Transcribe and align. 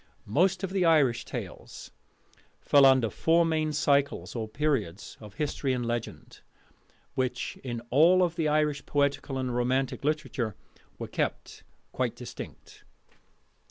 Most 0.25 0.63
of 0.63 0.71
the 0.71 0.83
Irish 0.83 1.25
tales 1.25 1.91
fall 2.59 2.87
under 2.87 3.11
four 3.11 3.45
main 3.45 3.71
cycles 3.71 4.35
or 4.35 4.47
periods 4.47 5.15
of 5.21 5.35
history 5.35 5.73
and 5.73 5.85
legend, 5.85 6.41
which, 7.13 7.55
in 7.63 7.81
all 7.91 8.27
the 8.27 8.47
Irish 8.47 8.83
poetical 8.87 9.37
and 9.37 9.55
romantic 9.55 10.03
literature, 10.03 10.55
were 10.97 11.07
kept 11.07 11.63
quite 11.91 12.15
distinct. 12.15 12.83